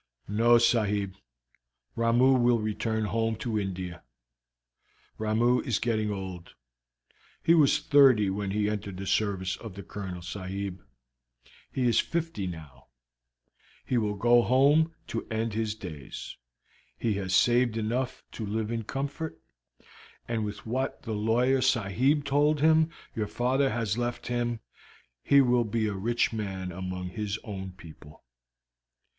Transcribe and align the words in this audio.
"No, 0.27 0.57
sahib, 0.57 1.13
Ramoo 1.95 2.33
will 2.35 2.57
return 2.57 3.05
home 3.05 3.35
to 3.35 3.59
India. 3.59 4.01
Ramoo 5.19 5.59
is 5.61 5.77
getting 5.77 6.11
old; 6.11 6.55
he 7.43 7.53
was 7.53 7.77
thirty 7.77 8.27
when 8.27 8.49
he 8.49 8.67
entered 8.67 8.97
the 8.97 9.05
service 9.05 9.57
of 9.57 9.75
the 9.75 9.83
Colonel, 9.83 10.23
sahib; 10.23 10.81
he 11.71 11.87
is 11.87 11.99
fifty 11.99 12.47
now; 12.47 12.87
he 13.85 13.99
will 13.99 14.15
go 14.15 14.41
home 14.41 14.91
to 15.05 15.27
end 15.29 15.53
his 15.53 15.75
days; 15.75 16.35
he 16.97 17.13
has 17.13 17.35
saved 17.35 17.77
enough 17.77 18.23
to 18.31 18.43
live 18.43 18.71
in 18.71 18.81
comfort, 18.83 19.39
and 20.27 20.43
with 20.43 20.65
what 20.65 21.03
the 21.03 21.13
lawyer 21.13 21.61
sahib 21.61 22.25
told 22.25 22.59
him 22.59 22.89
your 23.13 23.27
father 23.27 23.69
has 23.69 23.99
left 23.99 24.25
him 24.25 24.61
he 25.21 25.41
will 25.41 25.63
be 25.63 25.85
a 25.85 25.93
rich 25.93 26.33
man 26.33 26.71
among 26.71 27.09
his 27.09 27.37
own 27.43 27.73
people." 27.73 28.23